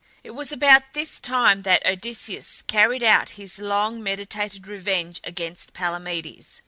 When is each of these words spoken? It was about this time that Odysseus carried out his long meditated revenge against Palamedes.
It 0.23 0.31
was 0.31 0.51
about 0.51 0.93
this 0.93 1.19
time 1.19 1.61
that 1.61 1.85
Odysseus 1.85 2.63
carried 2.63 3.03
out 3.03 3.29
his 3.37 3.59
long 3.59 4.01
meditated 4.01 4.65
revenge 4.65 5.19
against 5.23 5.73
Palamedes. 5.73 6.59